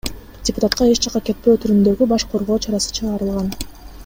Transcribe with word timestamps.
Депутатка 0.47 0.87
эч 0.93 1.01
жакка 1.07 1.21
кетпөө 1.27 1.55
түрүндөгү 1.67 2.09
баш 2.15 2.27
коргоо 2.33 2.61
чарасы 2.67 2.99
чыгарылган. 3.01 3.57